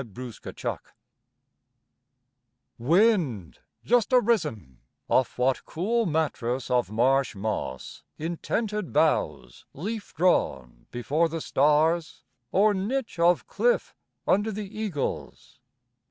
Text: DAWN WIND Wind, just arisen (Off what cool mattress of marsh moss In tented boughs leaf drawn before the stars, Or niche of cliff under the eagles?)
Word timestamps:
DAWN 0.01 0.33
WIND 0.43 0.79
Wind, 2.79 3.59
just 3.85 4.11
arisen 4.11 4.79
(Off 5.07 5.37
what 5.37 5.63
cool 5.67 6.07
mattress 6.07 6.71
of 6.71 6.89
marsh 6.89 7.35
moss 7.35 8.01
In 8.17 8.37
tented 8.37 8.91
boughs 8.91 9.65
leaf 9.75 10.15
drawn 10.15 10.87
before 10.89 11.29
the 11.29 11.39
stars, 11.39 12.23
Or 12.51 12.73
niche 12.73 13.19
of 13.19 13.45
cliff 13.45 13.95
under 14.27 14.51
the 14.51 14.65
eagles?) 14.67 15.59